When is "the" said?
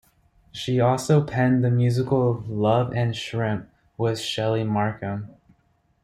1.63-1.69